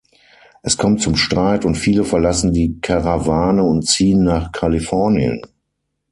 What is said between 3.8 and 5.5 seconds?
ziehen nach Kalifornien.